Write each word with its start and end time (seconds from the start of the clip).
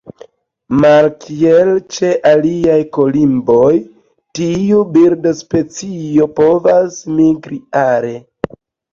Malkiel 0.83 1.67
ĉe 1.97 2.07
aliaj 2.29 2.77
kolimboj, 2.97 3.67
tiu 4.39 4.79
birdospecio 4.95 6.27
povas 6.41 6.97
migri 7.19 7.59
are. 7.83 8.11